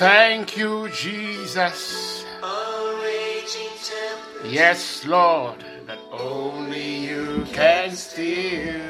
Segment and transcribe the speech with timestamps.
[0.00, 2.24] Thank you, Jesus.
[4.48, 8.80] Yes, Lord, that only you can steal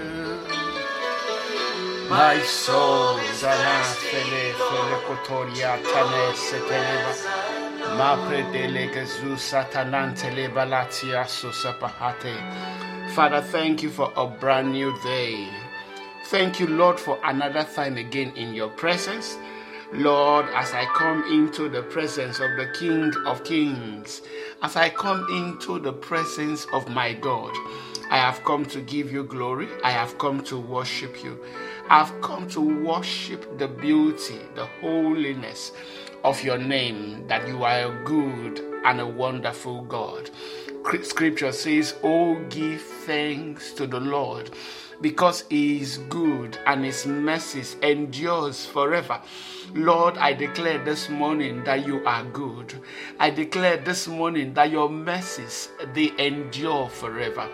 [2.08, 3.18] my soul.
[3.40, 7.12] Zana fele fele kotoria tane seteleva.
[7.98, 12.36] Ma predele gezu satanantele balatia susapahate.
[13.14, 15.48] Father, thank you for a brand new day.
[16.30, 19.36] Thank you, Lord, for another time again in your presence.
[19.92, 24.22] Lord, as I come into the presence of the King of Kings,
[24.62, 27.52] as I come into the presence of my God,
[28.10, 29.68] I have come to give you glory.
[29.82, 31.36] I have come to worship you.
[31.88, 35.72] I've come to worship the beauty, the holiness
[36.22, 40.30] of your name, that you are a good and a wonderful God.
[41.02, 42.80] Scripture says, Oh, give
[43.10, 44.52] thanks to the Lord
[45.00, 49.20] because he is good and his mercies endures forever.
[49.74, 52.74] Lord, I declare this morning that you are good.
[53.18, 57.48] I declare this morning that your mercies they endure forever.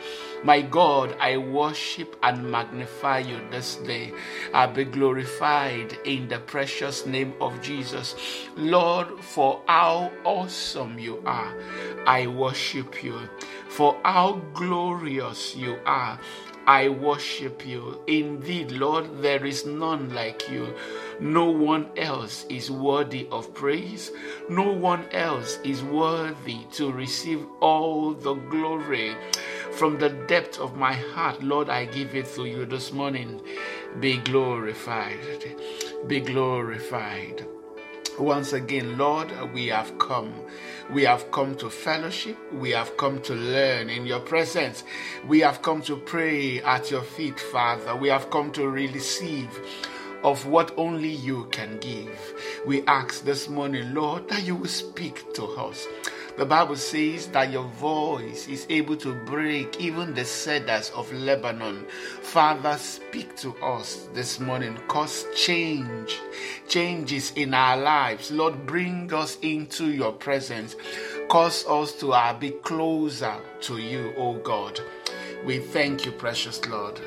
[0.44, 4.12] My God, I worship and magnify you this day.
[4.52, 8.14] I be glorified in the precious name of Jesus.
[8.56, 11.54] Lord, for how awesome you are,
[12.06, 13.28] I worship you.
[13.68, 16.18] For how glorious you are,
[16.66, 18.00] I worship you.
[18.08, 20.74] Indeed, Lord, there is none like you.
[21.20, 24.10] No one else is worthy of praise.
[24.48, 29.14] No one else is worthy to receive all the glory.
[29.70, 33.40] From the depth of my heart, Lord, I give it to you this morning.
[34.00, 35.54] Be glorified.
[36.08, 37.46] Be glorified.
[38.18, 40.32] Once again, Lord, we have come.
[40.90, 42.36] We have come to fellowship.
[42.52, 44.84] We have come to learn in your presence.
[45.26, 47.96] We have come to pray at your feet, Father.
[47.96, 49.50] We have come to receive
[50.22, 52.34] of what only you can give.
[52.66, 55.86] We ask this morning, Lord, that you will speak to us.
[56.36, 61.86] The Bible says that your voice is able to break even the cedars of Lebanon.
[62.20, 64.78] Father, speak to us this morning.
[64.86, 66.20] Cause change,
[66.68, 68.30] changes in our lives.
[68.30, 70.76] Lord, bring us into your presence.
[71.30, 74.78] Cause us to uh, be closer to you, O God.
[75.46, 77.00] We thank you, precious Lord.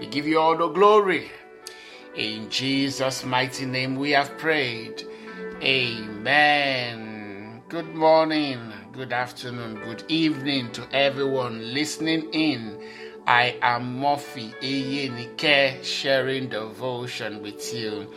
[0.00, 1.30] We give you all the glory.
[2.16, 5.04] In Jesus' mighty name we have prayed.
[5.62, 7.01] Amen.
[7.72, 12.78] Good morning, good afternoon, good evening to everyone listening in.
[13.26, 18.12] I am Murphy Eyenike sharing devotion with you.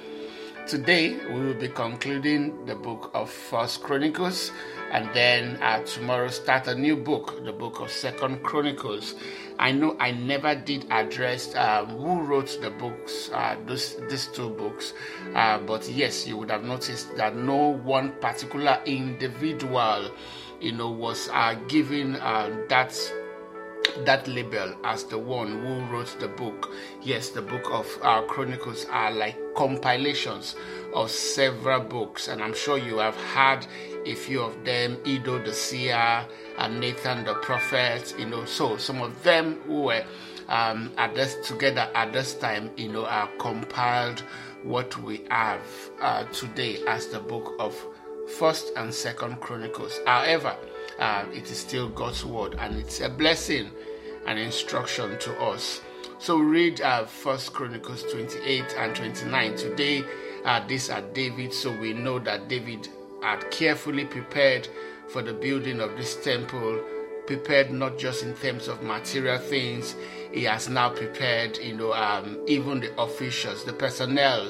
[0.68, 4.52] Today we will be concluding the book of First Chronicles
[4.96, 9.16] and then uh, tomorrow start a new book, the book of Second Chronicles.
[9.60, 14.52] I know I never did address uh, who wrote the books, uh, those, these two
[14.52, 14.94] books,
[15.34, 20.12] uh, but yes, you would have noticed that no one particular individual,
[20.62, 22.98] you know, was uh, given that
[24.04, 26.72] that label as the one who wrote the book.
[27.02, 30.56] Yes, the book of uh, Chronicles are like compilations
[30.94, 33.66] of several books, and I'm sure you have had
[34.06, 36.26] a few of them, Iddo the seer
[36.58, 38.46] and Nathan the prophet, you know.
[38.46, 40.04] So some of them who were
[40.48, 44.24] um, at this together at this time, you know, are compiled
[44.64, 45.62] what we have
[46.02, 47.76] uh, today as the book of
[48.38, 50.00] First and Second Chronicles.
[50.06, 50.56] However,
[51.00, 53.70] uh, it is still God's word, and it's a blessing
[54.26, 55.82] and instruction to us.
[56.20, 60.04] So read uh, First Chronicles 28 and 29 today.
[60.44, 62.88] Uh, these are David, so we know that David
[63.22, 64.68] had carefully prepared
[65.08, 66.82] for the building of this temple,
[67.28, 69.96] prepared not just in terms of material things,
[70.32, 74.50] he has now prepared, you know, um, even the officials, the personnel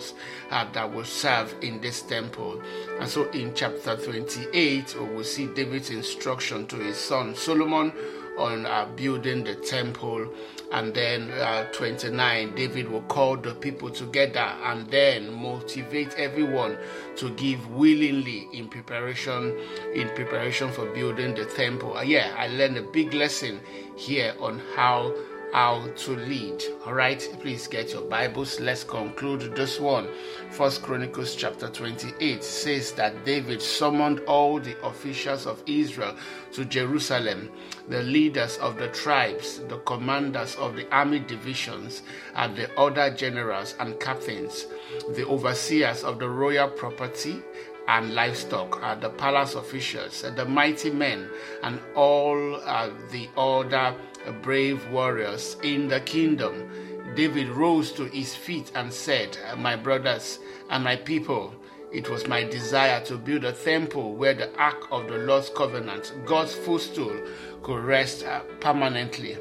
[0.50, 2.62] uh, that will serve in this temple.
[3.00, 7.94] And so in chapter 28, we will see David's instruction to his son Solomon
[8.38, 10.28] on uh, building the temple.
[10.72, 16.78] And then uh, 29, David will call the people together and then motivate everyone
[17.18, 19.58] to give willingly in preparation
[19.94, 21.96] in preparation for building the temple.
[21.98, 23.60] Uh, yeah, I learned a big lesson
[23.96, 25.14] here on how
[25.56, 26.62] how to lead.
[26.86, 28.60] All right, please get your Bibles.
[28.60, 30.10] Let's conclude this one.
[30.52, 36.14] First Chronicles chapter 28 says that David summoned all the officials of Israel
[36.52, 37.50] to Jerusalem,
[37.88, 42.02] the leaders of the tribes, the commanders of the army divisions,
[42.36, 44.66] and the other generals and captains,
[45.16, 47.42] the overseers of the royal property
[47.88, 51.30] and livestock, uh, the palace officials, uh, the mighty men,
[51.64, 53.96] and all uh, the other
[54.42, 56.70] brave warriors in the kingdom.
[57.16, 60.40] David rose to his feet and said, My brothers
[60.70, 61.54] and my people,
[61.92, 66.14] it was my desire to build a temple where the ark of the Lord's covenant,
[66.26, 67.16] God's footstool,
[67.64, 69.38] could rest uh, permanently.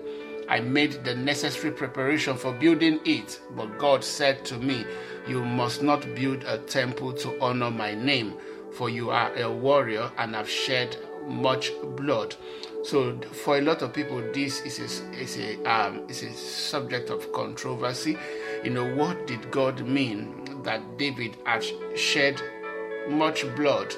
[0.48, 4.84] I made the necessary preparation for building it, but God said to me,
[5.26, 8.34] You must not build a temple to honor my name,
[8.72, 10.96] for you are a warrior and have shed
[11.26, 12.34] much blood.
[12.82, 17.08] So for a lot of people, this is a, is a um, is a subject
[17.08, 18.18] of controversy.
[18.62, 21.64] You know, what did God mean that David had
[21.96, 22.42] shed
[23.08, 23.94] much blood?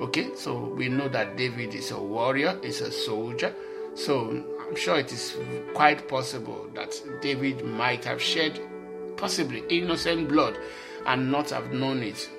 [0.00, 3.54] Okay, so we know that David is a warrior, is a soldier.
[3.94, 4.42] So
[4.72, 5.36] I'm sure it is
[5.74, 8.58] quite possible that David might have shed
[9.18, 10.56] possibly innocent blood
[11.04, 12.30] and not have known it.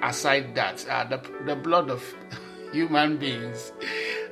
[0.00, 2.00] Aside that, uh, the, the blood of
[2.72, 3.72] human beings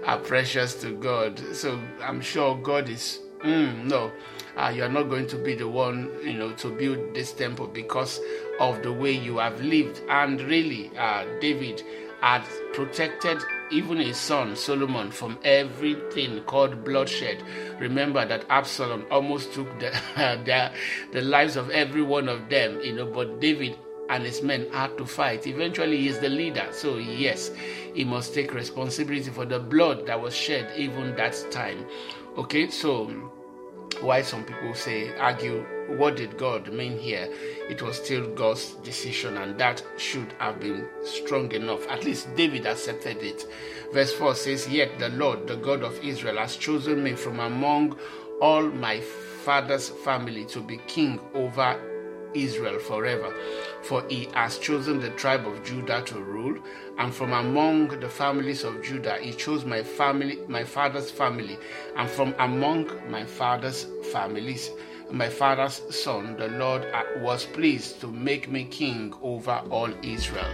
[0.06, 1.36] are precious to God.
[1.52, 4.12] So I'm sure God is, mm, no,
[4.56, 8.20] uh, you're not going to be the one, you know, to build this temple because
[8.60, 10.00] of the way you have lived.
[10.08, 11.82] And really, uh, David
[12.20, 12.42] had
[12.72, 13.38] protected
[13.70, 17.42] even his son Solomon from everything called bloodshed.
[17.78, 19.90] Remember that Absalom almost took the,
[20.44, 20.70] the,
[21.12, 23.76] the lives of every one of them, you know, but David
[24.08, 25.46] and his men had to fight.
[25.46, 26.66] Eventually, he is the leader.
[26.70, 27.50] So, yes,
[27.94, 31.84] he must take responsibility for the blood that was shed even that time.
[32.38, 33.32] Okay, so
[34.00, 37.28] why some people say, argue, what did God mean here?
[37.68, 41.86] It was still God's decision, and that should have been strong enough.
[41.88, 43.46] At least David accepted it.
[43.92, 47.98] Verse 4 says, Yet the Lord, the God of Israel, has chosen me from among
[48.40, 51.80] all my father's family to be king over
[52.34, 53.34] Israel forever.
[53.82, 56.58] For he has chosen the tribe of Judah to rule,
[56.98, 61.58] and from among the families of Judah he chose my family, my father's family,
[61.96, 64.70] and from among my father's families,
[65.10, 66.86] my father's son, the Lord
[67.20, 70.50] was pleased to make me king over all Israel.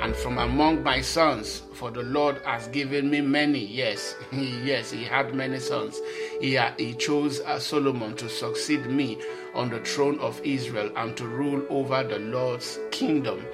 [0.00, 3.64] And from among my sons, for the Lord has given me many.
[3.64, 6.00] Yes, yes, he had many sons.
[6.40, 9.18] He, he chose uh, Solomon to succeed me
[9.54, 13.44] on the throne of Israel and to rule over the Lord's kingdom.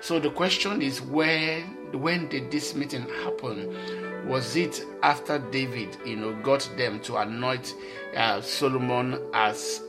[0.00, 4.11] So the question is when when did this meeting happen?
[4.26, 7.74] Was it after David, you know, got them to anoint
[8.16, 9.82] uh, Solomon as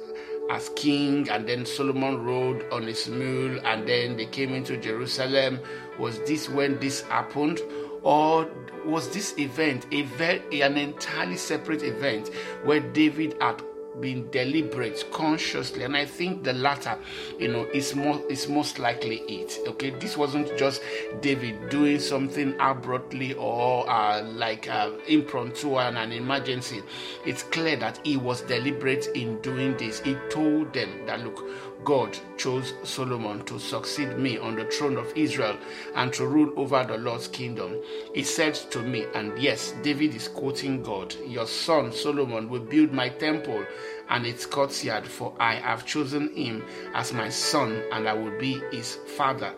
[0.50, 5.60] as king, and then Solomon rode on his mule, and then they came into Jerusalem?
[6.00, 7.62] Was this when this happened,
[8.02, 8.50] or
[8.86, 12.30] was this event a very, an entirely separate event
[12.64, 13.62] where David had
[14.00, 16.98] being deliberate consciously and i think the latter
[17.40, 19.92] you know is more is most likely it okay?
[19.92, 20.82] This wasn't just
[21.22, 26.82] david doing something abruptly or uh, like uh, impromptu and an emergency.
[27.26, 30.00] It's clear that he was deliberate in doing this.
[30.00, 31.44] He told them that look
[31.84, 35.58] God chose Solomon to succeed me on the throne of Israel
[35.96, 37.82] and to rule over the Lord's kingdom.
[38.14, 42.92] He said to me, and yes, David is quoting God, Your son Solomon will build
[42.92, 43.66] my temple
[44.10, 46.64] and its courtyard, for I have chosen him
[46.94, 49.54] as my son, and I will be his father.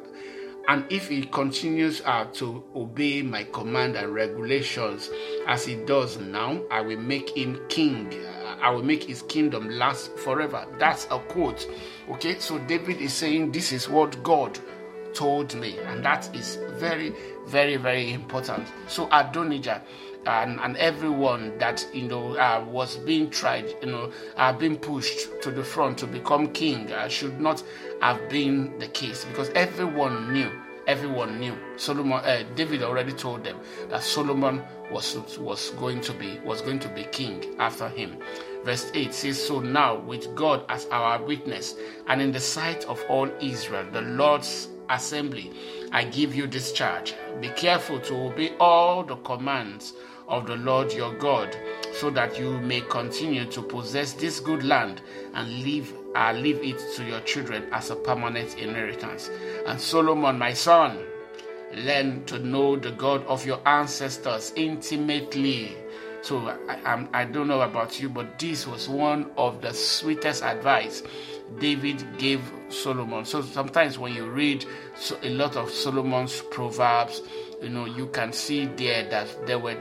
[0.68, 5.12] And if he continues uh, to obey my command and regulations
[5.48, 8.10] as he does now, I will make him king
[8.62, 10.66] I will make his kingdom last forever.
[10.78, 11.68] That's a quote.
[12.10, 14.58] Okay, so David is saying, This is what God
[15.14, 17.14] told me, and that is very,
[17.48, 18.68] very, very important.
[18.88, 19.82] So Adonijah
[20.26, 25.42] and, and everyone that you know uh, was being tried, you know, uh, being pushed
[25.42, 27.64] to the front to become king uh, should not
[28.02, 30.52] have been the case because everyone knew
[30.88, 31.58] everyone knew.
[31.78, 33.58] Solomon, uh, David already told them
[33.90, 38.18] that Solomon was was going to be was going to be king after him.
[38.64, 41.76] Verse 8 says, So now, with God as our witness,
[42.08, 45.52] and in the sight of all Israel, the Lord's assembly,
[45.92, 47.14] I give you this charge.
[47.40, 49.94] Be careful to obey all the commands
[50.28, 51.56] of the Lord your God,
[51.94, 55.02] so that you may continue to possess this good land
[55.36, 59.30] and leave uh, leave it to your children as a permanent inheritance.
[59.68, 61.06] And Solomon, my son,
[61.76, 65.76] learn to know the God of your ancestors intimately.
[66.22, 70.44] So I, I, I don't know about you, but this was one of the sweetest
[70.44, 71.04] advice
[71.60, 73.26] David gave Solomon.
[73.26, 74.66] So sometimes when you read
[75.22, 77.22] a lot of Solomon's proverbs,
[77.62, 79.78] you know you can see there that there were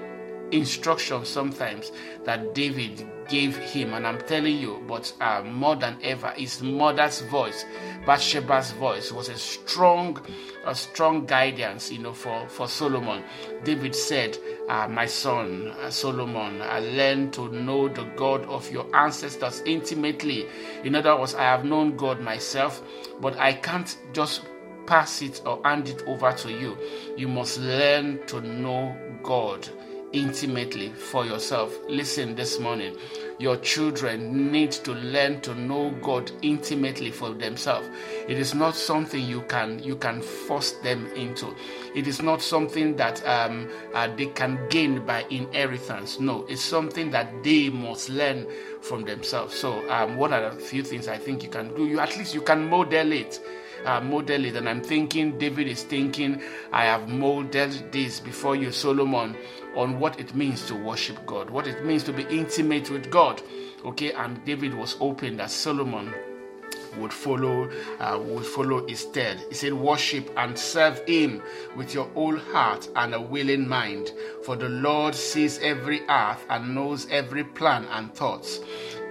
[0.55, 1.93] instructions sometimes
[2.25, 7.21] that David gave him, and I'm telling you, but uh, more than ever, his mother's
[7.23, 7.65] voice,
[8.07, 10.21] Bathsheba's voice, was a strong,
[10.67, 13.25] a strong guidance, you know, for for Solomon.
[13.65, 18.95] David said, uh, "My son uh, Solomon, I learned to know the God of your
[18.95, 20.47] ancestors intimately.
[20.85, 22.83] In other words, I have known God myself,
[23.21, 24.43] but I can't just."
[24.87, 26.77] Pass it or hand it over to you.
[27.17, 29.67] You must learn to know God
[30.15, 31.77] intimately for yourself.
[31.89, 32.97] Listen this morning.
[33.41, 37.89] Your children need to learn to know God intimately for themselves.
[38.29, 41.55] It is not something you can you can force them into.
[41.97, 46.21] It is not something that um, uh, they can gain by inheritance.
[46.21, 48.47] No, it's something that they must learn
[48.81, 49.55] from themselves.
[49.57, 51.87] So, um, what are a few things I think you can do?
[51.87, 53.41] You at least you can model it
[53.85, 54.57] uh, model it.
[54.57, 56.41] And I'm thinking, David is thinking,
[56.73, 59.37] I have modeled this before you, Solomon,
[59.77, 63.43] on what it means to worship God, what it means to be intimate with God.
[63.85, 66.13] Okay, and David was hoping that Solomon
[66.99, 69.39] would follow uh, would follow his stead.
[69.49, 71.43] He said, "Worship and serve Him
[71.77, 74.13] with your whole heart and a willing mind,
[74.45, 78.61] for the Lord sees every heart and knows every plan and thoughts.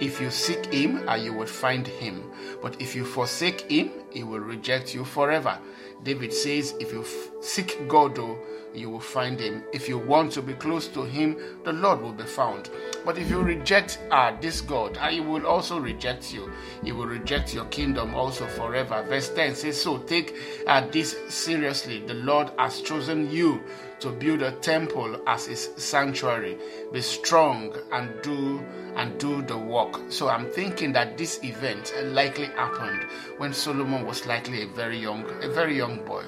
[0.00, 2.30] If you seek Him, uh, you will find Him.
[2.62, 5.58] But if you forsake Him, He will reject you forever."
[6.02, 8.38] David says, "If you f- seek God, though."
[8.74, 9.64] You will find him.
[9.72, 12.70] If you want to be close to him, the Lord will be found.
[13.04, 16.50] But if you reject uh, this God, uh, he will also reject you.
[16.82, 19.02] He will reject your kingdom also forever.
[19.08, 22.00] Verse 10 says, So take uh, this seriously.
[22.06, 23.62] The Lord has chosen you
[24.00, 26.58] to build a temple as his sanctuary.
[26.92, 28.64] Be strong and do
[28.96, 30.00] and do the work.
[30.10, 33.04] So I'm thinking that this event likely happened
[33.38, 36.24] when Solomon was likely a very young, a very young boy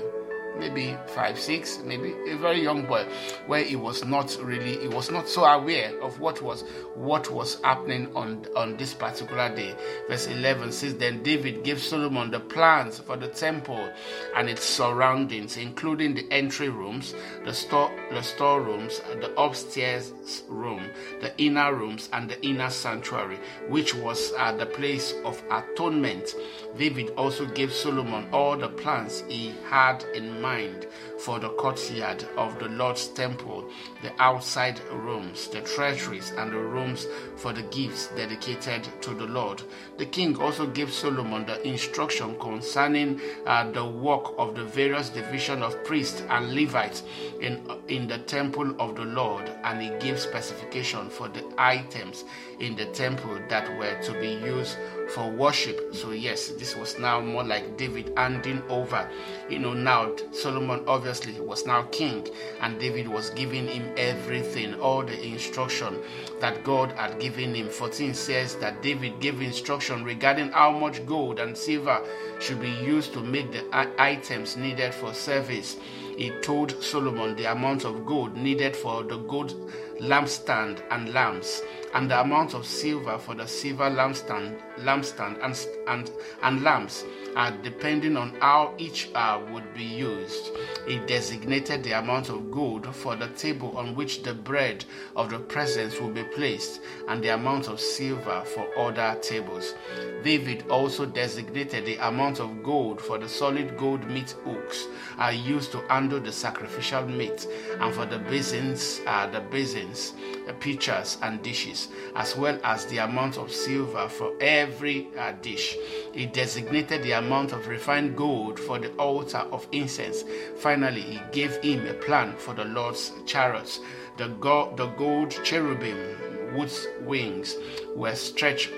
[0.59, 3.07] maybe five, six, maybe a very young boy,
[3.47, 7.61] where he was not really, he was not so aware of what was what was
[7.63, 9.75] happening on on this particular day.
[10.09, 13.91] Verse 11 says, Then David gave Solomon the plans for the temple
[14.35, 20.13] and its surroundings, including the entry rooms, the store, the storerooms, the upstairs
[20.49, 20.83] room,
[21.21, 26.35] the inner rooms, and the inner sanctuary, which was uh, the place of atonement.
[26.77, 30.87] David also gave Solomon all the plans he had in mind mind
[31.19, 33.69] for the courtyard of the Lord's temple,
[34.03, 37.07] the outside rooms, the treasuries, and the rooms
[37.37, 39.63] for the gifts dedicated to the Lord.
[39.99, 45.63] The king also gave Solomon the instruction concerning uh, the work of the various division
[45.63, 47.03] of priests and Levites
[47.41, 52.25] in, in the temple of the Lord, and he gave specification for the items
[52.61, 54.77] in the temple that were to be used
[55.11, 55.95] for worship.
[55.95, 59.09] So, yes, this was now more like David handing over.
[59.49, 61.06] You know, now Solomon obviously
[61.41, 62.27] was now king,
[62.61, 65.99] and David was giving him everything, all the instruction
[66.41, 67.69] that God had given him.
[67.69, 72.01] 14 says that David gave instruction regarding how much gold and silver
[72.41, 73.65] should be used to make the
[73.99, 75.77] items needed for service.
[76.17, 79.55] He told Solomon the amount of gold needed for the gold
[80.01, 81.63] lampstand and lamps
[81.95, 86.11] and the amount of silver for the silver lampstand, lampstand and, and,
[86.43, 87.05] and lamps,
[87.37, 90.51] uh, depending on how each uh, would be used.
[90.87, 95.39] He designated the amount of gold for the table on which the bread of the
[95.39, 99.75] presence will be placed, and the amount of silver for other tables.
[100.23, 104.87] David also designated the amount of gold for the solid gold meat hooks
[105.19, 107.47] uh, used to handle the sacrificial meat,
[107.81, 110.15] and for the basins, uh, the basins,
[110.55, 115.77] pitchers, and dishes as well as the amount of silver for every uh, dish.
[116.13, 120.25] He designated the amount of refined gold for the altar of incense.
[120.57, 123.81] Finally, he gave him a plan for the Lord's chariots.
[124.17, 127.57] The, go- the gold cherubim, wood's wings,
[127.95, 128.71] were stretched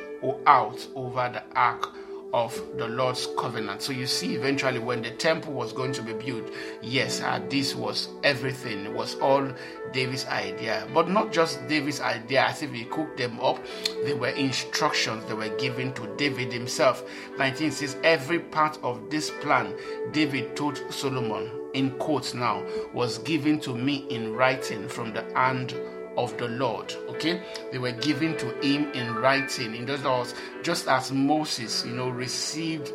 [0.46, 1.94] out over the ark
[2.32, 3.82] of the Lord's covenant.
[3.82, 7.74] So you see, eventually, when the temple was going to be built, yes, uh, this
[7.74, 8.84] was everything.
[8.84, 9.50] It was all
[9.92, 13.58] David's idea, but not just David's idea as if he cooked them up.
[14.04, 17.02] They were instructions that were given to David himself.
[17.38, 19.74] 19 says, Every part of this plan,
[20.12, 25.74] David told Solomon, in quotes now, was given to me in writing from the hand
[26.18, 26.92] of the Lord.
[27.08, 27.40] Okay,
[27.72, 29.74] they were given to him in writing.
[29.74, 32.92] In those words, just as Moses, you know, received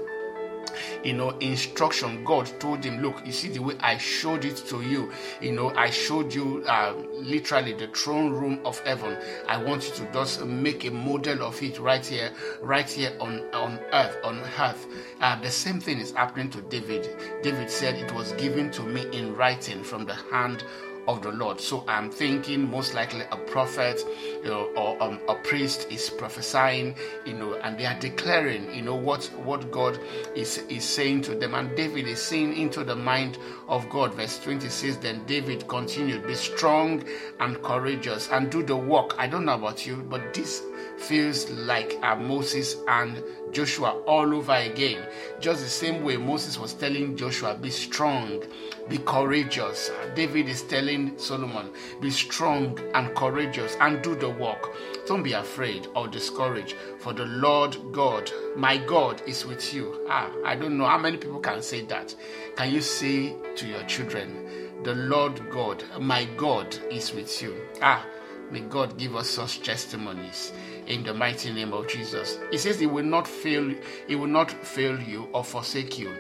[1.04, 4.82] you know instruction god told him look you see the way i showed it to
[4.82, 5.12] you
[5.42, 9.94] you know i showed you uh, literally the throne room of heaven i want you
[9.94, 14.40] to just make a model of it right here right here on on earth on
[14.60, 14.88] earth
[15.22, 17.08] uh, the same thing is happening to david
[17.44, 20.64] david said it was given to me in writing from the hand
[21.08, 21.60] of the Lord.
[21.60, 24.04] So I'm thinking most likely a prophet
[24.44, 26.96] you know, or um, a priest is prophesying,
[27.26, 30.00] you know, and they are declaring, you know, what what God
[30.36, 31.54] is is saying to them.
[31.54, 34.14] And David is seeing into the mind of God.
[34.14, 34.98] Verse 26.
[34.98, 37.04] Then David continued, "Be strong
[37.40, 40.62] and courageous, and do the work." I don't know about you, but this
[40.98, 43.22] feels like uh, Moses and
[43.52, 45.06] Joshua all over again.
[45.40, 48.44] Just the same way Moses was telling Joshua, Be strong,
[48.90, 49.92] be courageous.
[50.16, 51.70] David is telling Solomon,
[52.02, 54.72] Be strong and courageous and do the work.
[55.06, 60.06] Don't be afraid or discouraged, for the Lord God, my God, is with you.
[60.10, 62.16] Ah, I don't know how many people can say that.
[62.56, 64.48] Can you say to your children,
[64.84, 67.56] The Lord God, my God, is with you?
[67.82, 68.06] Ah,
[68.52, 70.52] may God give us such testimonies
[70.88, 72.40] in the mighty name of Jesus.
[72.52, 73.74] He says he will not fail,
[74.08, 76.14] he will not fail you or forsake you.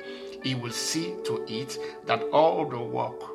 [0.43, 3.34] He will see to it that all the work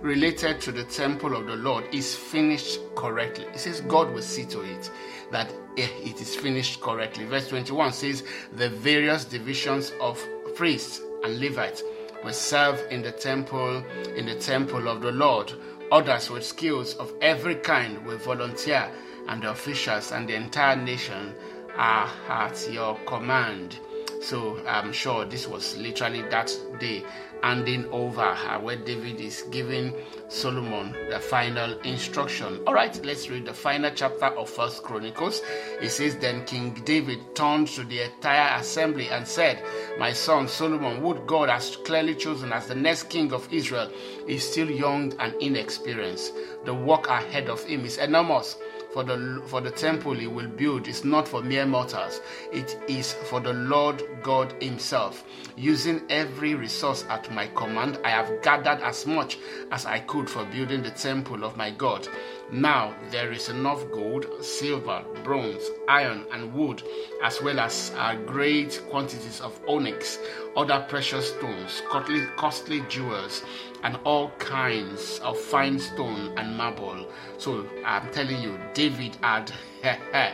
[0.00, 3.46] related to the temple of the Lord is finished correctly.
[3.52, 4.90] He says God will see to it
[5.32, 7.24] that eh, it is finished correctly.
[7.24, 10.22] Verse 21 says the various divisions of
[10.54, 11.82] priests and Levites
[12.22, 13.84] will serve in the temple
[14.16, 15.52] in the temple of the Lord.
[15.92, 18.90] Others with skills of every kind will volunteer
[19.28, 21.34] and the officials and the entire nation
[21.76, 23.78] are at your command.
[24.20, 26.50] So I'm sure this was literally that
[26.80, 27.04] day
[27.42, 29.92] handing over uh, where David is giving
[30.28, 32.58] Solomon the final instruction.
[32.66, 35.42] All right, let's read the final chapter of First Chronicles.
[35.78, 39.62] It says, Then King David turned to the entire assembly and said,
[39.98, 43.90] My son Solomon, would God has clearly chosen as the next king of Israel,
[44.26, 46.32] is still young and inexperienced.
[46.64, 48.56] The work ahead of him is enormous
[48.94, 52.20] for the for the temple he will build is not for mere mortals.
[52.52, 55.24] It is for the lord god himself.
[55.56, 59.38] Using every resource at my command i have gathered as much
[59.72, 62.06] as i could for building the temple of my god.
[62.52, 66.84] Now there is enough gold silver bronze iron and wood
[67.24, 70.18] as well as uh, great quantities of onyx
[70.56, 73.42] other precious stones costly, costly jewels
[73.84, 77.06] and all kinds of fine stone and marble.
[77.38, 79.52] So I'm telling you, David had,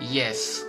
[0.00, 0.64] yes,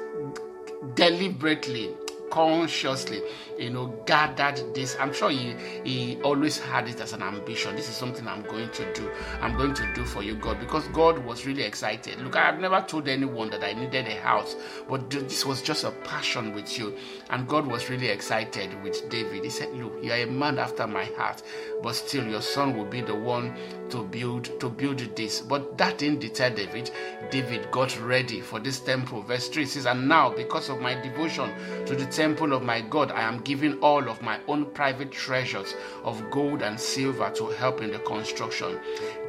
[0.94, 1.96] deliberately
[2.30, 3.22] consciously,
[3.58, 4.96] you know, gathered this.
[5.00, 7.76] I'm sure he, he always had it as an ambition.
[7.76, 9.12] This is something I'm going to do.
[9.42, 12.20] I'm going to do for you, God, because God was really excited.
[12.20, 14.56] Look, I've never told anyone that I needed a house,
[14.88, 16.96] but this was just a passion with you.
[17.30, 19.44] And God was really excited with David.
[19.44, 21.44] He said, Look, you are a man after my heart,
[21.82, 23.56] but still your son will be the one
[23.90, 25.42] to build to build this.
[25.42, 26.92] But that didn't deter David.
[27.32, 29.22] David got ready for this temple.
[29.22, 31.52] Verse 3 says, And now, because of my devotion
[31.86, 35.74] to the temple of my God, I am giving all of my own private treasures
[36.04, 38.78] of gold and silver to help in the construction.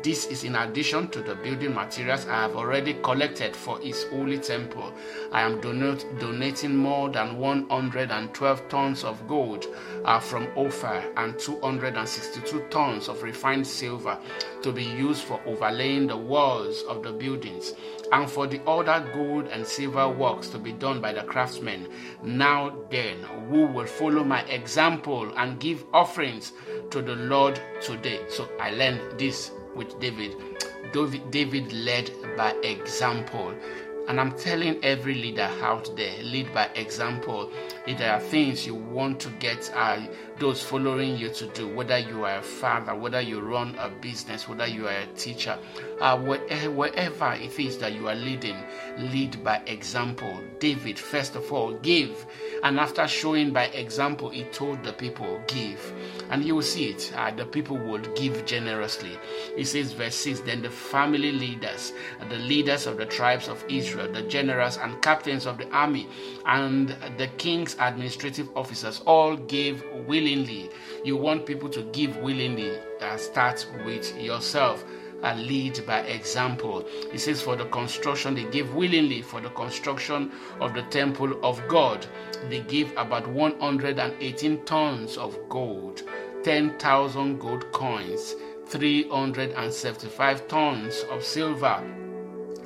[0.02, 4.38] This is in addition to the building materials I have already collected for his holy
[4.38, 4.92] temple.
[5.30, 9.66] I am donating more than 112 tons of gold
[10.04, 14.18] uh, from Ophir and 262 tons of refined silver
[14.62, 17.72] to be used for overlaying the walls of the buildings
[18.12, 21.88] and for the other gold and silver works to be done by the craftsmen.
[22.22, 23.18] Now then,
[23.48, 26.52] who will follow my example and give offerings
[26.90, 28.20] to the Lord today?
[28.28, 30.36] So I learned this with David.
[31.30, 33.54] David led by example.
[34.10, 37.48] And I'm telling every leader out there, lead by example.
[37.86, 40.04] If there are things you want to get uh,
[40.40, 44.48] those following you to do, whether you are a father, whether you run a business,
[44.48, 45.56] whether you are a teacher,
[46.00, 48.56] uh, wherever it is that you are leading,
[48.98, 50.40] lead by example.
[50.58, 52.26] David, first of all, give.
[52.62, 55.92] And after showing by example, he told the people, give.
[56.30, 57.12] And you will see it.
[57.16, 59.18] Uh, the people would give generously.
[59.56, 61.92] He says, verse 6 Then the family leaders,
[62.28, 66.08] the leaders of the tribes of Israel, the generals and captains of the army,
[66.46, 70.70] and the king's administrative officers all gave willingly.
[71.04, 72.78] You want people to give willingly.
[73.00, 74.84] Uh, start with yourself
[75.22, 76.86] and lead by example.
[77.12, 81.66] He says, For the construction, they gave willingly for the construction of the temple of
[81.68, 82.06] God.
[82.48, 86.02] They gave about 118 tons of gold,
[86.44, 88.34] 10,000 gold coins,
[88.66, 92.09] 375 tons of silver.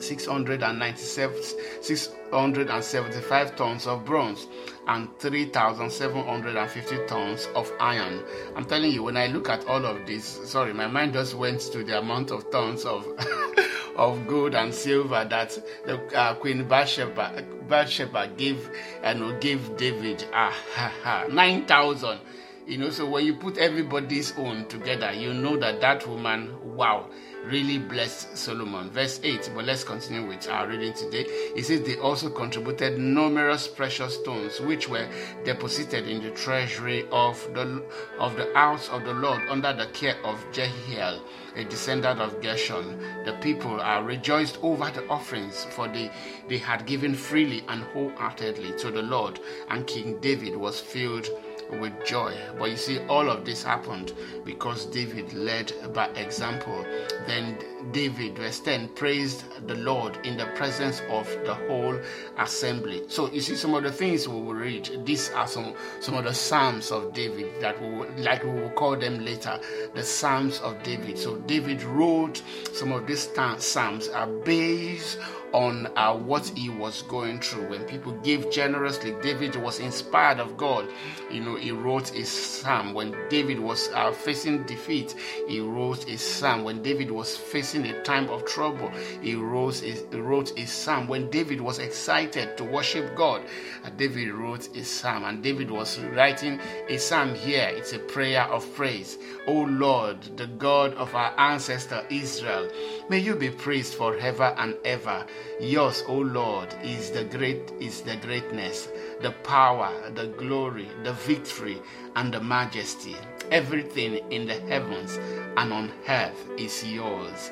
[0.05, 1.43] 697,
[1.81, 4.47] 675 tons of bronze
[4.87, 8.23] and 3,750 tons of iron.
[8.57, 11.61] I'm telling you, when I look at all of this, sorry, my mind just went
[11.73, 13.07] to the amount of tons of
[13.97, 18.69] of gold and silver that the uh, Queen Bathsheba, Bathsheba gave
[19.03, 20.25] and uh, gave David.
[20.33, 22.19] Ah, ha, ha, 9,000
[22.67, 27.11] You know, so when you put everybody's own together, you know that that woman, wow,
[27.47, 28.91] really blessed Solomon.
[28.91, 31.25] Verse 8, but let's continue with our reading today.
[31.57, 35.09] It says, They also contributed numerous precious stones, which were
[35.45, 37.85] deposited in the treasury of the
[38.19, 41.23] of the house of the Lord under the care of Jehiel,
[41.57, 42.99] a descendant of Gershon.
[43.25, 46.11] The people are rejoiced over the offerings, for they,
[46.49, 51.29] they had given freely and wholeheartedly to the Lord, and King David was filled
[51.71, 52.35] with joy.
[52.59, 54.13] But you see, all of this happened
[54.45, 56.85] because David led by example.
[57.27, 57.59] Then
[57.93, 61.99] David, verse 10, praised the Lord in the presence of the whole
[62.39, 63.03] assembly.
[63.09, 66.25] So you see, some of the things we will read, these are some, some of
[66.25, 69.59] the Psalms of David that we will, like we will call them later,
[69.95, 71.19] the Psalms of David.
[71.19, 72.43] So David wrote
[72.73, 75.19] some of these Psalms are based
[75.55, 77.69] on uh, what he was going through.
[77.69, 80.89] When people gave generously, David was inspired of God.
[81.31, 82.93] You know, he wrote a psalm.
[82.93, 85.15] When David was uh, facing defeat,
[85.47, 86.65] he wrote a psalm.
[86.65, 91.09] When David was facing a time of trouble, he wrote he wrote a psalm.
[91.09, 93.43] When David was excited to worship God,
[93.85, 95.25] uh, David wrote a psalm.
[95.25, 97.71] And David was writing a psalm here.
[97.73, 99.19] It's a prayer of praise.
[99.47, 102.71] O Lord, the God of our ancestor Israel,
[103.09, 105.27] may you be praised forever and ever.
[105.61, 108.89] Yours, O Lord, is the great is the greatness,
[109.21, 111.79] the power, the glory, the victory,
[112.17, 113.17] and the majesty.
[113.51, 115.19] Everything in the heavens
[115.57, 117.51] and on earth is yours,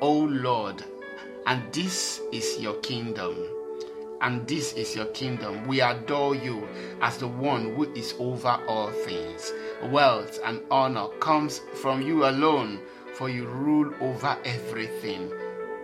[0.00, 0.84] O Lord,
[1.46, 3.36] and this is your kingdom.
[4.20, 5.66] And this is your kingdom.
[5.66, 6.66] We adore you
[7.02, 9.52] as the one who is over all things.
[9.82, 12.80] Wealth and honor comes from you alone,
[13.12, 15.30] for you rule over everything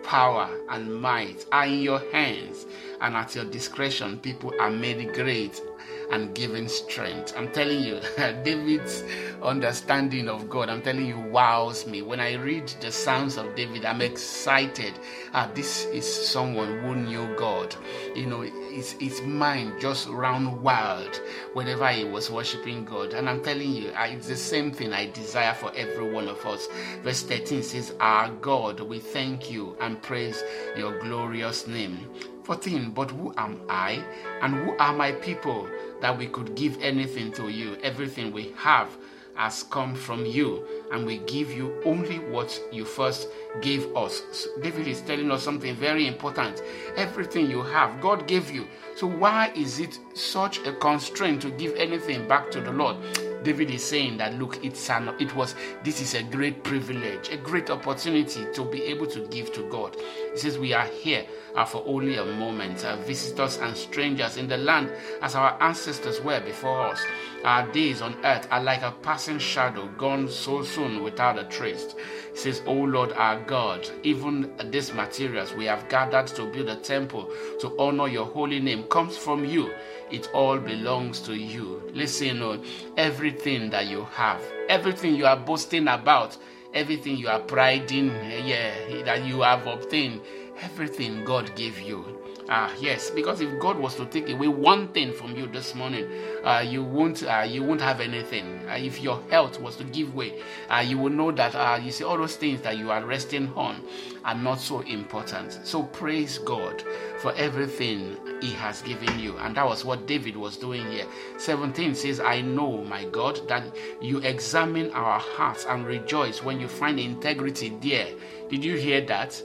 [0.03, 2.67] power and might are in your hands,
[3.01, 5.63] and at your discretion, people are made great
[6.11, 7.35] and giving strength.
[7.37, 8.01] I'm telling you,
[8.45, 9.05] David's
[9.43, 12.03] understanding of God, I'm telling you, wows me.
[12.03, 14.95] When I read the Psalms of David, I'm excited.
[15.33, 17.75] Ah, this is someone who knew God.
[18.15, 21.21] You know, his, his mind just ran wild
[21.55, 23.13] whenever he was worshiping God.
[23.13, 26.69] And I'm telling you, it's the same thing I desire for every one of us.
[27.03, 30.43] Verse 13 says, Our God, we thank you and praise
[30.77, 32.09] your glorious name.
[32.51, 32.91] 14.
[32.91, 34.03] But who am I
[34.43, 35.69] and who are my people
[36.01, 37.77] that we could give anything to you?
[37.85, 38.89] Everything we have
[39.37, 43.29] has come from you, and we give you only what you first
[43.63, 44.49] gave us.
[44.61, 46.61] David is telling us something very important.
[46.97, 48.67] Everything you have, God gave you.
[48.97, 52.97] So, why is it such a constraint to give anything back to the Lord?
[53.43, 57.39] David is saying that look, it's an it was this is a great privilege, a
[57.39, 59.97] great opportunity to be able to give to God.
[60.33, 64.49] He says we are here uh, for only a moment, uh, visitors and strangers in
[64.49, 67.03] the land as our ancestors were before us.
[67.45, 71.95] Our days on earth are like a passing shadow, gone so soon without a trace.
[72.33, 76.77] He says, O Lord our God, even these materials we have gathered to build a
[76.77, 79.73] temple to honor your holy name comes from you.
[80.11, 81.83] It all belongs to you.
[81.95, 82.65] Listen,
[82.97, 86.37] everything that you have, everything you are boasting about,
[86.75, 90.21] everything you are priding, eh, yeah, that you have obtained,
[90.63, 92.20] everything God gave you.
[92.53, 96.11] Ah, yes, because if God was to take away one thing from you this morning,
[96.43, 98.69] uh, you won't uh, you won't have anything.
[98.69, 101.93] Uh, if your health was to give way, uh, you will know that uh, you
[101.93, 103.81] see all those things that you are resting on
[104.25, 105.61] are not so important.
[105.63, 106.83] So praise God
[107.19, 111.07] for everything He has given you, and that was what David was doing here.
[111.39, 113.63] 17 says, "I know, my God, that
[114.01, 118.09] you examine our hearts and rejoice when you find integrity there."
[118.49, 119.41] Did you hear that?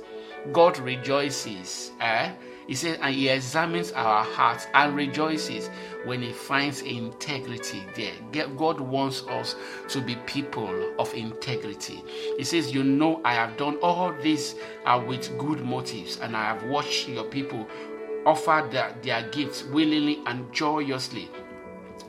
[0.51, 1.91] God rejoices.
[2.01, 2.31] Eh?
[2.67, 5.69] He says, and he examines our hearts and rejoices
[6.05, 8.13] when he finds integrity there.
[8.57, 9.55] God wants us
[9.89, 12.03] to be people of integrity.
[12.37, 16.45] He says, You know, I have done all this uh, with good motives, and I
[16.45, 17.67] have watched your people
[18.25, 21.29] offer their, their gifts willingly and joyously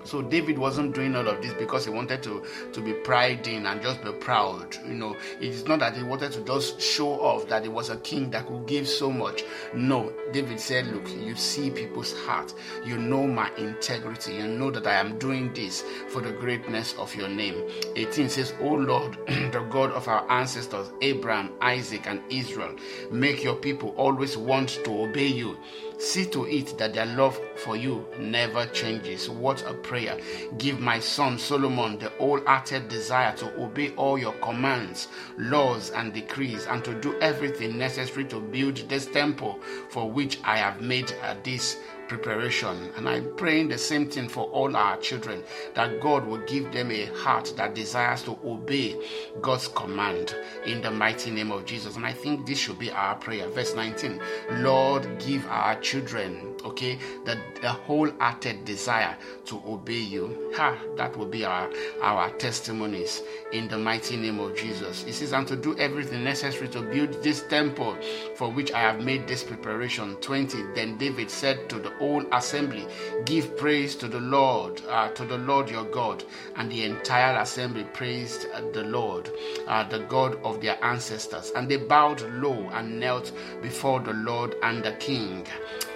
[0.06, 2.42] so David wasn't doing all of this because he wanted to,
[2.72, 4.76] to be priding and just be proud.
[4.86, 7.90] You know, it is not that he wanted to just show off that he was
[7.90, 9.44] a king that could give so much.
[9.74, 12.54] No, David said, Look, you see people's heart.
[12.84, 14.34] You know my integrity.
[14.34, 17.68] You know that I am doing this for the greatness of your name.
[17.96, 22.74] 18 says, O Lord, the God of our ancestors, Abraham, Isaac, and Israel,
[23.10, 25.56] make your people always want to obey you.
[25.98, 29.30] See to it that their love for you never changes.
[29.30, 30.18] What a prayer.
[30.58, 36.66] Give my son Solomon the wholehearted desire to obey all your commands, laws, and decrees,
[36.66, 41.34] and to do everything necessary to build this temple for which I have made uh,
[41.42, 42.90] this preparation.
[42.96, 45.42] And I'm praying the same thing for all our children
[45.74, 48.96] that God will give them a heart that desires to obey
[49.40, 51.96] God's command in the mighty name of Jesus.
[51.96, 53.48] And I think this should be our prayer.
[53.48, 54.20] Verse 19
[54.58, 59.16] Lord, give our children, okay, the, the wholehearted desire
[59.46, 60.52] to obey you.
[60.56, 65.04] Ha, that will be our, our testimonies in the mighty name of Jesus.
[65.04, 67.96] It says, and to do everything necessary to build this temple
[68.34, 70.16] for which I have made this preparation.
[70.16, 70.62] 20.
[70.74, 72.86] Then David said to the whole assembly,
[73.24, 76.24] Give praise to the Lord, uh, to the Lord your God.
[76.56, 79.30] And the entire assembly praised uh, the Lord,
[79.66, 81.52] uh, the God of their ancestors.
[81.54, 83.32] And they bowed low and knelt
[83.62, 85.46] before the Lord and the king.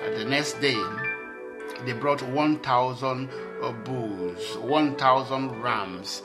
[0.05, 0.81] Uh, the next day,
[1.87, 3.29] they brought 1,000
[3.85, 6.23] bulls, 1,000 rams,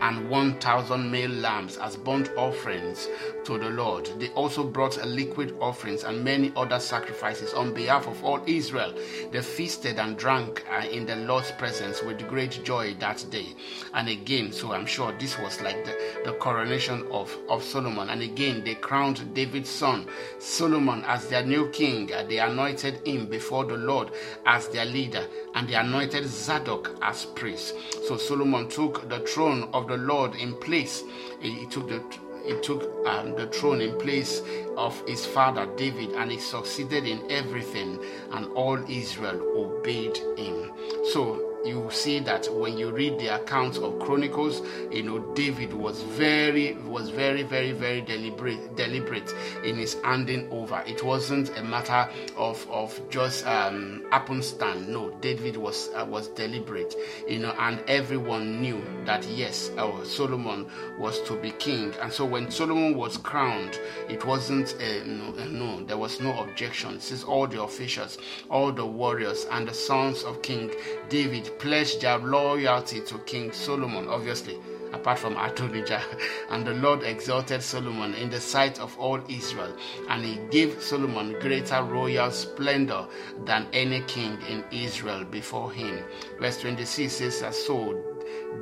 [0.00, 3.08] and 1,000 male lambs as burnt offerings
[3.44, 4.08] to the Lord.
[4.18, 8.94] They also brought a liquid offerings and many other sacrifices on behalf of all Israel.
[9.30, 13.54] They feasted and drank uh, in the Lord's presence with great joy that day.
[13.94, 18.10] And again, so I'm sure this was like the, the coronation of, of Solomon.
[18.10, 20.06] And again, they crowned David's son,
[20.38, 22.06] Solomon, as their new king.
[22.06, 24.10] They anointed him before the Lord
[24.46, 27.74] as their leader, and they anointed Zadok Zadok as priest.
[28.06, 31.02] So Solomon took the throne of the Lord in place.
[31.40, 32.02] He, took the
[32.44, 34.42] he took um, the throne in place
[34.76, 37.98] of his father David, and he succeeded in everything,
[38.32, 40.72] and all Israel obeyed him.
[41.12, 46.02] So you see that when you read the accounts of chronicles you know david was
[46.02, 50.82] very was very very very deliberate deliberate in his handing over.
[50.86, 54.88] It wasn't a matter of of just um happenstance.
[54.88, 56.94] No david was uh, was deliberate
[57.28, 61.94] you know and everyone knew that yes uh, solomon was to be king.
[62.00, 67.00] And so when solomon was crowned it wasn't a, no, no there was no objection.
[67.00, 68.18] Since all the officials
[68.50, 70.72] all the warriors and the sons of king
[71.08, 74.58] david pledged their loyalty to King Solomon, obviously,
[74.92, 76.02] apart from Adonijah.
[76.50, 79.76] And the Lord exalted Solomon in the sight of all Israel,
[80.08, 83.06] and he gave Solomon greater royal splendor
[83.44, 86.04] than any king in Israel before him.
[86.38, 88.02] Verse 26 says, So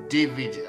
[0.08, 0.66] David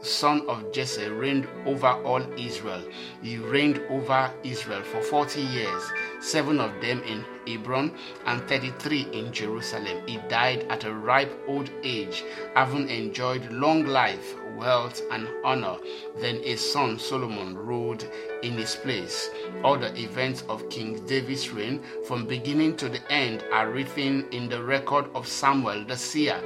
[0.00, 2.82] son of Jesse, reigned over all Israel.
[3.22, 5.82] He reigned over Israel for 40 years,
[6.20, 7.92] seven of them in Hebron
[8.26, 10.06] and 33 in Jerusalem.
[10.06, 15.76] He died at a ripe old age, having enjoyed long life, wealth, and honor.
[16.20, 18.06] Then his son Solomon ruled
[18.42, 19.30] in his place.
[19.64, 24.48] All the events of King David's reign, from beginning to the end, are written in
[24.48, 26.40] the record of Samuel the seer,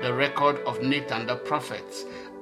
[0.00, 1.84] the record of Nathan the prophet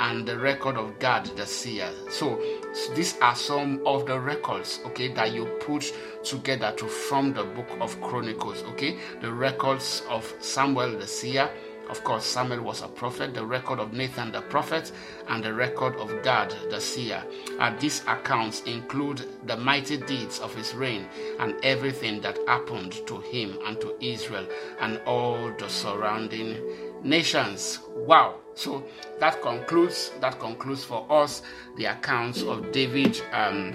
[0.01, 1.89] and the record of Gad the seer.
[2.11, 2.41] So,
[2.73, 5.93] so these are some of the records, okay, that you put
[6.25, 8.99] together to form the book of Chronicles, okay?
[9.21, 11.51] The records of Samuel the seer,
[11.91, 14.93] of course, Samuel was a prophet, the record of Nathan the prophet,
[15.29, 17.25] and the record of Gad the seer.
[17.59, 21.09] And these accounts include the mighty deeds of his reign
[21.41, 24.47] and everything that happened to him and to Israel
[24.81, 26.57] and all the surrounding
[27.03, 27.81] nations.
[27.89, 28.40] Wow.
[28.61, 28.85] So
[29.21, 31.41] that concludes that concludes for us
[31.79, 33.19] the accounts of David.
[33.33, 33.75] Um,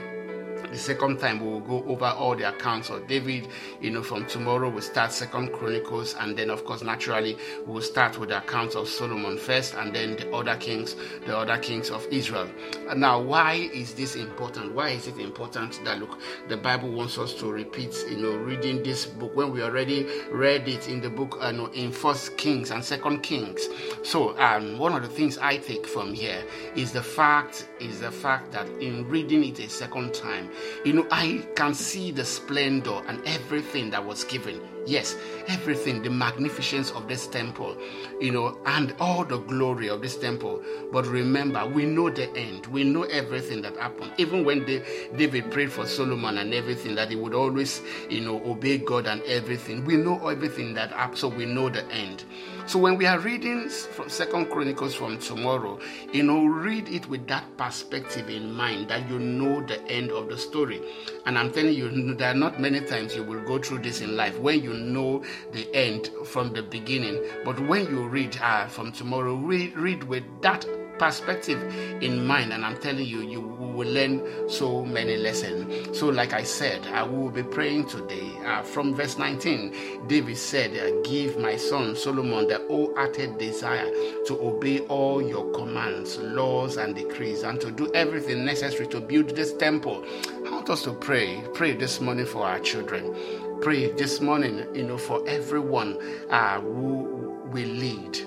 [0.72, 3.48] the second time we will go over all the accounts of David.
[3.82, 8.18] You know, from tomorrow we'll start Second Chronicles, and then of course naturally we'll start
[8.20, 12.06] with the accounts of Solomon first, and then the other kings, the other kings of
[12.12, 12.50] Israel.
[12.96, 14.74] Now, why is this important?
[14.74, 17.96] Why is it important that look the Bible wants us to repeat?
[18.10, 21.68] You know, reading this book when we already read it in the book, uh, know,
[21.68, 23.68] in First Kings and Second Kings.
[24.04, 26.44] So, um, one of the things I take from here
[26.76, 30.50] is the fact is the fact that in reading it a second time
[30.84, 34.75] you know, I can see the splendor and everything that was given.
[34.86, 35.16] Yes,
[35.48, 37.76] everything, the magnificence of this temple,
[38.20, 40.62] you know, and all the glory of this temple.
[40.92, 42.68] But remember, we know the end.
[42.68, 44.12] We know everything that happened.
[44.18, 48.78] Even when David prayed for Solomon and everything, that he would always, you know, obey
[48.78, 49.84] God and everything.
[49.86, 52.24] We know everything that happened, so we know the end.
[52.68, 55.80] So when we are reading from Second Chronicles from tomorrow,
[56.12, 60.30] you know, read it with that perspective in mind that you know the end of
[60.30, 60.82] the story.
[61.26, 64.16] And I'm telling you, there are not many times you will go through this in
[64.16, 67.24] life when you know the end from the beginning.
[67.44, 70.66] But when you read uh, from tomorrow, read, read with that
[70.98, 71.62] perspective
[72.02, 75.98] in mind, and I'm telling you, you will learn so many lessons.
[75.98, 80.08] So, like I said, I will be praying today uh, from verse 19.
[80.08, 83.90] David said, uh, Give my son Solomon the wholehearted desire
[84.28, 89.30] to obey all your commands, laws, and decrees, and to do everything necessary to build
[89.30, 90.06] this temple.
[90.46, 91.44] I want us to pray.
[91.54, 93.14] Pray this morning for our children.
[93.62, 95.98] Pray this morning, you know, for everyone
[96.30, 98.20] uh, who will lead,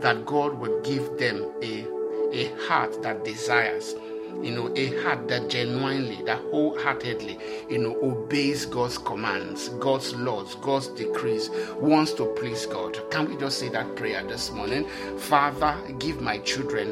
[0.00, 1.86] that God will give them a,
[2.32, 3.94] a heart that desires
[4.40, 10.54] you know, a heart that genuinely, that wholeheartedly, you know, obeys God's commands, God's laws,
[10.56, 12.98] God's decrees, wants to please God.
[13.10, 14.88] Can we just say that prayer this morning?
[15.18, 16.88] Father, give my children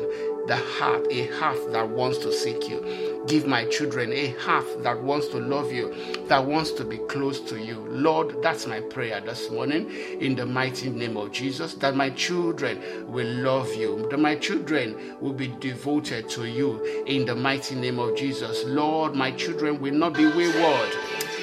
[0.46, 3.24] the heart, a heart that wants to seek you.
[3.26, 5.94] Give my children a heart that wants to love you,
[6.28, 7.86] that wants to be close to you.
[7.88, 12.82] Lord, that's my prayer this morning in the mighty name of Jesus that my children
[13.06, 17.98] will love you, that my children will be devoted to you in the mighty name
[17.98, 18.64] of Jesus.
[18.64, 20.90] Lord, my children will not be wayward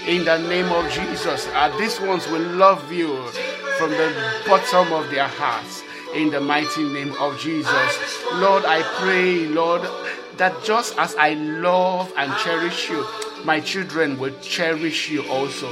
[0.07, 1.47] in the name of Jesus.
[1.77, 3.25] These ones will love you
[3.77, 4.11] from the
[4.47, 5.83] bottom of their hearts
[6.17, 8.23] in the mighty name of Jesus.
[8.33, 9.87] Lord, I pray, Lord,
[10.37, 13.05] that just as I love and cherish you,
[13.45, 15.69] my children will cherish you also.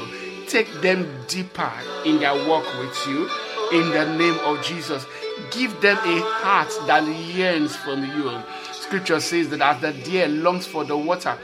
[0.48, 1.72] Take them deeper
[2.06, 3.30] in their walk with you
[3.74, 5.06] in the name of Jesus.
[5.50, 8.32] Give them a heart that yearns from you.
[8.72, 11.38] Scripture says that as the deer longs for the water,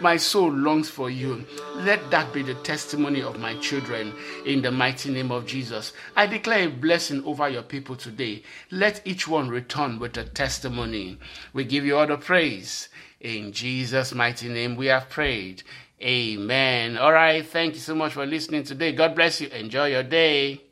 [0.00, 1.44] my soul longs for you.
[1.76, 5.92] Let that be the testimony of my children in the mighty name of Jesus.
[6.14, 8.42] I declare a blessing over your people today.
[8.70, 11.18] Let each one return with a testimony.
[11.52, 12.88] We give you all the praise.
[13.20, 15.62] In Jesus' mighty name, we have prayed.
[16.02, 16.98] Amen.
[16.98, 17.44] All right.
[17.44, 18.92] Thank you so much for listening today.
[18.92, 19.48] God bless you.
[19.48, 20.65] Enjoy your day.